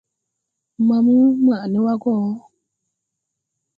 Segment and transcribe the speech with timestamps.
[0.87, 1.15] Maamu,
[1.45, 2.13] maʼ ne wa go!